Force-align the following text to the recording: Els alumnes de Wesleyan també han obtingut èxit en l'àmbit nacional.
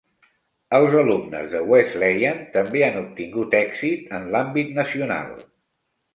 Els 0.77 0.95
alumnes 1.01 1.51
de 1.51 1.61
Wesleyan 1.73 2.39
també 2.57 2.81
han 2.87 2.99
obtingut 3.03 3.55
èxit 3.61 4.11
en 4.21 4.27
l'àmbit 4.35 4.75
nacional. 4.81 5.31